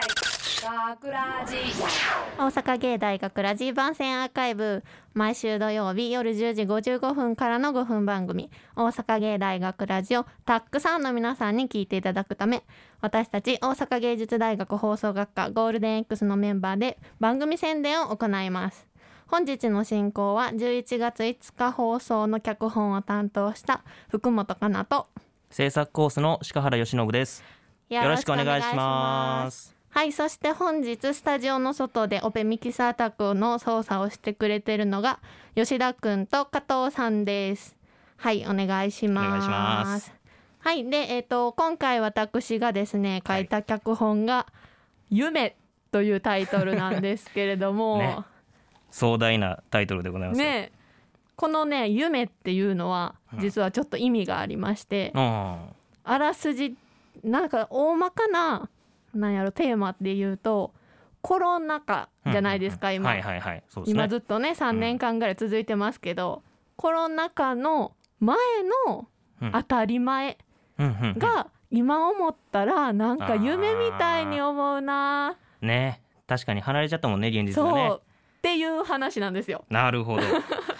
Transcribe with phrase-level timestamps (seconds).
[0.00, 1.56] 学ラジ。
[2.38, 4.84] 大阪芸大学ラジ番宣アーカイブ。
[5.14, 8.50] 毎週土曜日夜10時55分からの5分番組。
[8.76, 12.62] 大阪芸大学ラジをたくさんの皆さんに聞いていただくため。
[13.00, 18.86] 私たち大阪芸術大学放送学科ゴールデン X のメンバーで番組宣伝を行います。
[19.26, 25.08] 本日の進行は11月5日放送の脚本を担当した福本かなと。
[25.50, 27.42] 制作コースの鹿原由伸です。
[27.88, 35.18] よよろしくお願いしますはいそして本日スタジオの外でオペミキサー宅の操作をしてくれてるのが
[35.54, 37.76] 吉田くんと加藤さんです。
[38.16, 39.26] はいお願いします。
[39.26, 40.12] お願いします。
[40.60, 44.46] はいでえっ、と今回私がですね書いた脚本が
[45.10, 45.56] 「夢」
[45.90, 47.98] というタイトルなんですけれども。
[47.98, 48.18] ね。
[48.90, 50.72] 壮大なタイトルでございますね。
[51.36, 53.40] このね「夢」っていうのはうん。
[53.40, 55.20] 実はちょっと意味がありまして、うん。
[56.04, 56.76] あらすじ
[57.24, 58.68] なんか大まかな
[59.18, 60.72] なんやろテーマっていうと
[61.22, 63.62] コロナ禍じゃないですか、今、はいはいはい。
[63.68, 63.98] そうですね。
[64.00, 66.42] 今ずっとね3年間ぐらい続いてますけど、
[66.76, 68.36] コロナ禍の前
[68.86, 69.08] の
[69.40, 69.52] うん。
[69.52, 70.36] 当たり前
[70.78, 76.02] が今思ったらなんか夢みたいに思うな、ね。
[76.26, 77.74] 確かに離れちゃったもんね現実がそう。
[77.74, 79.64] ねっていう話なんですよ。
[79.70, 80.22] なるほど。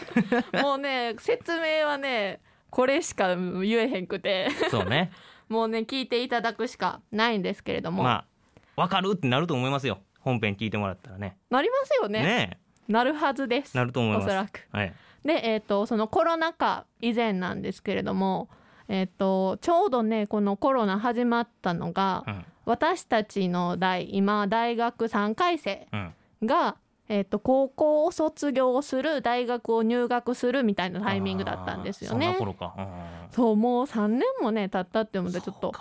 [0.62, 4.48] もうね説明はねこれしか言えへんくて。
[4.70, 5.10] そうね
[5.52, 9.98] もうね聞いていただくしかないんですけれども、まあわかるってなると思いますよ。
[10.20, 11.36] 本編聞いてもらったらね。
[11.50, 12.22] なりますよね。
[12.22, 12.58] ね
[12.88, 13.76] なるはずです。
[13.76, 14.24] なると思います。
[14.24, 14.66] おそらく。
[14.72, 14.94] はい。
[15.24, 18.48] でえっ、とそのコロナ禍以前なんですけれども
[18.88, 22.44] えっ、とちょうどねこのコロナ始まったのが、うん。
[22.64, 26.14] 私たちの代今大学3回生うん。
[26.44, 26.76] が、
[27.12, 32.34] えっと高校を卒業する大学を入学するみたいなタイミングだったんですよね。
[32.38, 32.74] 頃か。
[32.78, 32.86] うん
[33.30, 35.72] そうもう3年もね経ったって思ってちょっと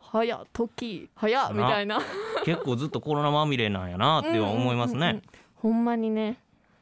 [0.00, 2.00] 早っ時早っみたいな。
[2.44, 5.22] 結構ずっとコロナまみれなんやなっては思いますうんうんうんね
[5.54, 6.38] ほんまにね。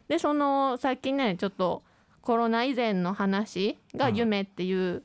[0.09, 1.83] でそのさっきねちょっと
[2.23, 5.03] コロナ以前の話が夢っていう、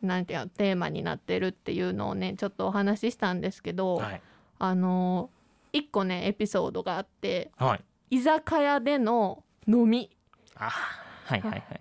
[0.00, 4.22] なんていうのテーマになってるっていうのをねちょっとお話ししたんですけど、はい。
[4.58, 5.28] あの
[5.72, 10.10] 一個ねエピソードがあってはい居酒屋での飲み。
[10.56, 11.80] あはいはいはい。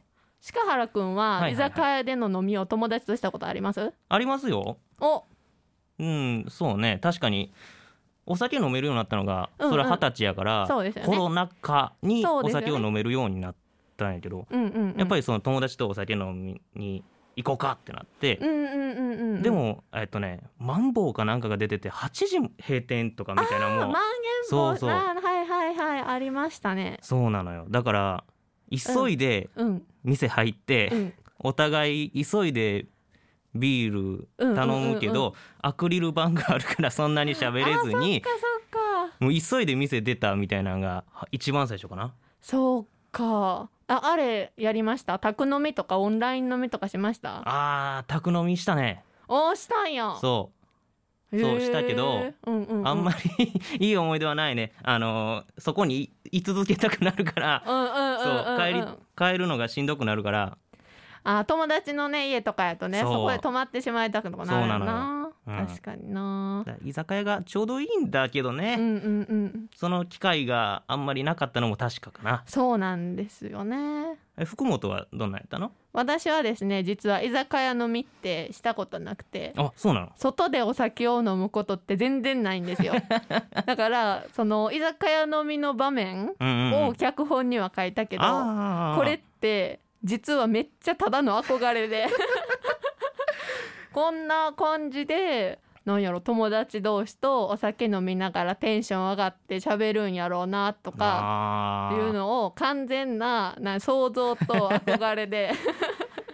[0.53, 1.69] 鹿原くんは居はいはいはい。
[1.72, 4.78] 酒屋での飲みを友達としたことあります、ありますよ。
[5.02, 5.25] お。
[6.00, 7.00] うんそうね。
[7.03, 7.52] 確かに
[8.25, 9.72] お酒飲めるようになったのが、うんうん。
[9.72, 11.09] それは二十歳やから、そうですよね。
[11.09, 13.56] コロナ禍にお酒を飲めるようになっ
[13.98, 17.03] たんやけど、うんうん、うん、やっぱりその友達とお酒飲みに
[17.36, 19.42] 行こうかってなって、うんうんうんうんうん。
[19.42, 23.94] でもえっとねマンボウかなんかが出てて8時閉店とかみたいなもうまん延
[24.50, 24.90] 防そうそう。
[24.90, 26.03] あーはいはいはい。
[26.03, 26.97] ありましたね。
[27.02, 27.66] そうなのよ。
[27.69, 28.24] だから
[28.69, 29.84] 急いでうん。
[30.03, 31.14] 店入って、うん。
[31.40, 32.86] お互い急いで
[33.56, 35.25] ビール頼むけど、うんうん。
[35.28, 42.16] うんアクリル板があるからそんなに喋れずにあそっかもう急いで店出たみたいなのがは一番最初かな。
[42.42, 45.19] そうかああれやりました？
[45.19, 47.41] 宅飲みとかオンライン飲みとかしました？
[47.46, 49.03] あー宅飲みしたね。
[49.28, 50.16] おーしたんや。
[50.19, 50.52] そ
[51.34, 51.40] う。
[51.40, 54.74] そうしたけどうんうんうん、あんまり いい思い出はないね。
[54.84, 58.84] あのーそこにい居続けたくなるからそう帰り
[59.34, 60.57] 帰るのがしんどくなるから。
[61.24, 65.57] あ友達のね家とかやとねそこで泊まってしまいたくとかなるよそうななのようん。
[65.68, 66.66] 確かにな。
[66.84, 69.68] 居酒屋がちょうどいいんだけどね、うんうんうん。
[69.75, 72.44] その機会があんまりなかったのも確かかな。
[72.46, 74.18] そうなんですよね。
[74.38, 75.72] え福本はどんなんやったの？
[75.94, 79.53] 私はですね実は居酒屋飲みってしたことなくて。
[79.57, 80.12] あそうなの？
[80.16, 82.94] 外でお酒を飲むことって全然ないんですよ。
[83.66, 86.88] だからその居酒屋飲みの場面うんうんうん。
[86.90, 88.97] を脚本には書いたけど、あー。
[88.97, 92.07] これって実はめっちゃただの憧れで
[93.94, 105.51] こんな感じでなんやろ友達同士とお酒飲みながらテンション上がって喋るんやろうなとかいうのを完全なな想像と憧れで、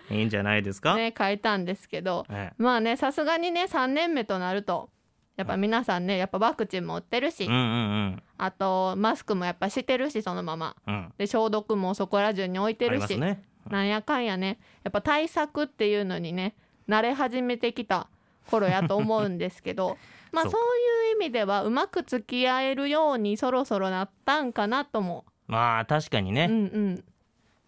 [0.09, 2.25] いいんじゃないですか、ね、書いたんですけど。
[2.29, 4.89] えまあねさすがにね3年目となると
[5.37, 8.23] やっぱ皆さんねやっぱワクチンも打ってるし、えうんうん。
[8.37, 10.75] あとマスクもやっぱしてるしそのまま。
[10.85, 10.93] うん。
[10.93, 13.43] うんで消毒もそこら中に置いてるし、ますね。
[13.69, 16.55] なんやかんやねやっぱ対策っていうのにね
[16.87, 18.07] 慣れ始めてきた
[18.49, 19.97] 頃やと思うんですけど
[20.31, 26.59] まあそそうういう意味ではうまく付き合えるようにそろそろなったんかなとも、まあ確かにね、うんう
[26.95, 27.03] ん、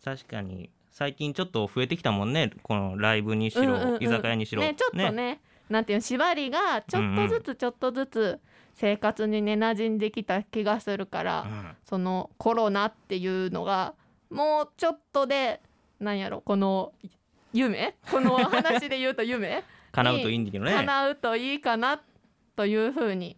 [0.03, 0.69] 確かに。
[0.91, 2.51] 最近ちょっと増えてきたもんね。
[2.61, 4.03] このライブにしろ、うんうんうん。
[4.03, 4.61] 居酒屋にしろ。
[4.61, 5.39] ねちょっとね
[5.69, 8.39] なんていうの縛りがちょっとずつちょっとずつ
[8.73, 11.77] 生活にね馴染んできた気がするから、うん。
[11.85, 13.93] そのコロナっていうのが
[14.29, 15.61] もうちょっとで
[16.01, 16.91] なんやろこの
[17.53, 17.95] 夢？
[18.11, 19.63] この話で言うと夢？
[19.91, 20.73] 叶うといいんだけどね。
[20.73, 22.01] 叶うといいかな
[22.55, 23.37] というふうに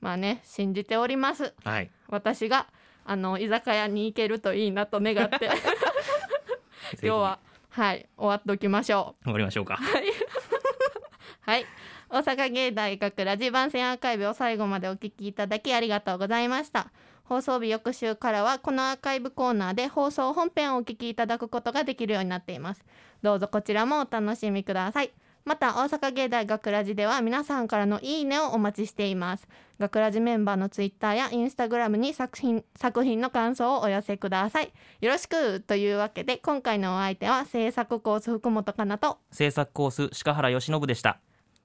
[0.00, 1.54] まあね信じております。
[1.64, 1.90] はい。
[2.08, 2.66] 私が
[3.04, 5.46] あの居酒屋に行けるといいなと願って。
[7.00, 7.38] 今日は
[7.70, 9.24] はい終わっておきましょう。
[9.24, 9.78] 終わりましょうか。
[11.42, 11.66] はい。
[12.10, 16.92] 大阪芸大学ラジ番宣アーカイブを最後までお聞きいただきありがとうございました
[17.24, 22.84] 放送日翌週からはこのアーカイブコーナーで放送本編をお聞きいただくことができるようになっています。
[23.22, 25.12] どうぞこちらもお楽しみください。
[25.44, 29.48] また大阪芸大学ラジでは皆さんからのいいねをお待ちしています。
[29.78, 34.72] 学ラジメンバーのツイッターやインスタグラムに作品作品の感想をお寄せください。
[35.00, 39.18] よろしくというわけで今回のお相手は制作コース福本かなと。
[39.32, 41.20] 制作コース鹿原由伸でした。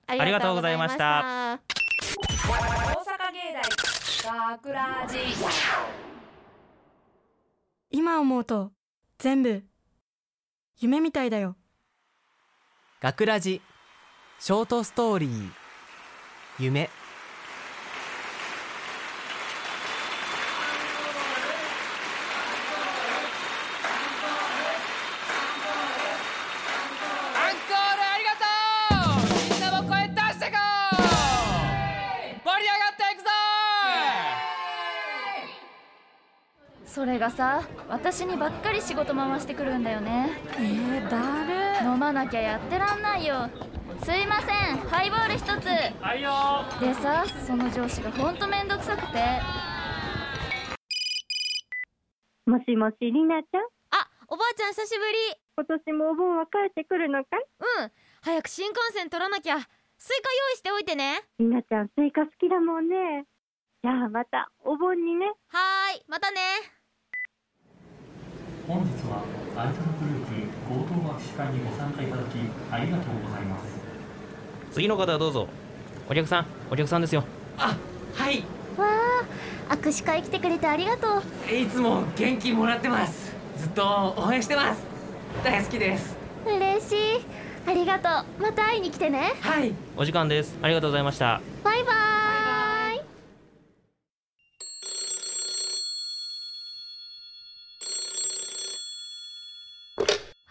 [0.08, 1.60] ありがとうございました
[4.32, 5.18] 学ラジ
[7.90, 8.72] 今思うと
[9.18, 9.64] 全部
[10.78, 11.56] 夢みたいだよ。
[13.02, 13.60] 学ラジ
[14.40, 15.50] ショートストーリー。
[16.60, 16.92] 夢
[36.90, 40.32] それがさ私にばっかり仕事回してくるんだよね。
[40.58, 41.88] えー、だる。
[41.88, 43.48] 飲まなきゃやってらんないよ。
[44.04, 44.78] すいません。
[44.90, 45.68] ハイボール一つ。
[46.02, 46.66] はいよ。
[46.82, 49.20] でさその上司がほんとめんどくさくて。
[52.48, 53.62] もしもしりなちゃん？
[53.92, 55.18] あ、おばあちゃん久しぶり。
[55.58, 57.46] 今年もお盆は帰ってくるのかい？
[57.82, 57.92] うん、
[58.24, 59.60] 早く新幹線取らなきゃ。
[59.60, 61.22] スイカ用意しておいてね。
[61.38, 63.26] りなちゃんスイカ好きだもんね。
[63.84, 65.28] じゃあまたお盆にね。
[65.48, 66.40] はーい、またね。
[68.70, 69.24] 本日は
[69.58, 72.38] アイドルグループ合同学士会にご参加いただき
[72.72, 73.66] ありがとうございます。
[74.72, 75.48] 次の方どうぞ。
[76.08, 77.24] お客さんお客さんですよ。
[77.58, 77.76] あ
[78.14, 78.44] はい。
[78.78, 78.86] わ
[79.68, 81.24] あ握手会来てくれてありがとう。
[81.52, 83.34] いつも元気もらってます。
[83.58, 84.84] ずっと応援してます。
[85.44, 86.16] 大好きです。
[86.46, 86.96] 嬉しい。
[87.66, 88.08] ありがと
[88.40, 88.42] う。
[88.44, 89.34] また会いに来てね。
[89.42, 89.74] はい。
[89.98, 90.56] お時間です。
[90.62, 91.42] ありがとうございました。
[91.64, 92.00] バイバーイ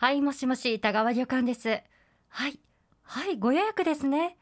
[0.09, 1.83] はい、もしもし、田川旅館です。
[2.29, 2.59] はい、
[3.03, 4.39] はい、ご予約ですね。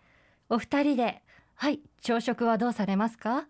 [0.49, 1.25] お二人で、
[1.57, 3.49] はい、朝食はどうされますか？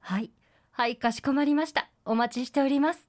[0.00, 0.30] はい、
[0.70, 1.90] はい、かしこまりました。
[2.06, 3.06] お待ちしております。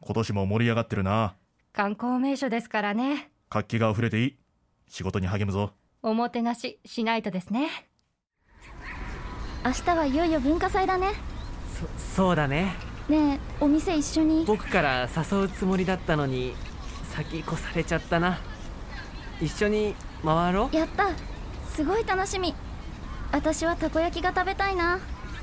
[0.00, 1.34] 今年も盛り上がってるな
[1.72, 3.32] 観光名所ですからね。
[3.48, 4.36] 活気が溢れていい
[4.86, 5.72] 仕事に励むぞ
[6.02, 7.68] おもてなししないとですね。
[9.64, 11.08] 明日はいよいよ文化祭だね
[11.98, 12.76] そそうだね
[13.08, 16.54] ねえお店一緒に僕から誘うつもりだったのに
[17.14, 18.38] 先越されちゃったな。
[19.40, 19.94] 一緒に
[20.24, 20.76] 回ろう。
[20.76, 21.10] やった。
[21.68, 22.54] すごい楽しみ。
[23.30, 24.98] 私はたこ焼きが食べたいな。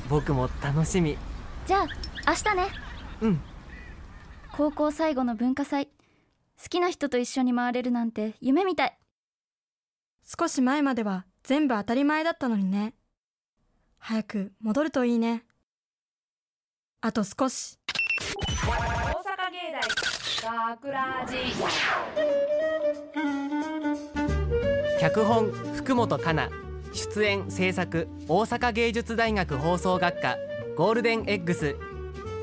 [0.10, 1.18] 僕も楽しみ。
[1.66, 1.88] じゃあ
[2.28, 2.68] 明日ね。
[3.22, 3.42] うん。
[4.52, 5.88] 高校最後の文化祭。
[6.62, 8.98] 好きな人と一緒に回れるなんて夢みたい。
[10.24, 12.94] 少し前までは全部当たり前だったのにね。
[13.98, 15.46] 早く戻るといいね。
[17.00, 17.80] あと少し
[19.52, 21.36] 芸大学ラジ
[24.98, 26.54] 脚本福本香奈
[26.94, 30.38] 出演制作大阪芸術大学放送学科
[30.78, 31.76] ゴールデン X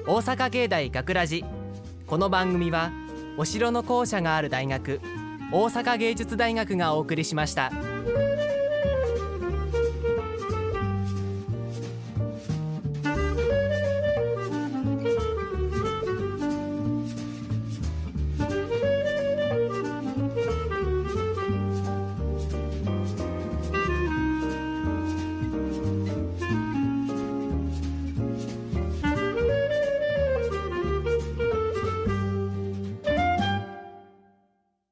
[0.07, 1.47] 大阪芸大学ラジ
[2.07, 2.91] この番組は
[3.39, 5.01] お城の校舎がある大学
[5.51, 7.73] 大阪芸術大学がお送りしました。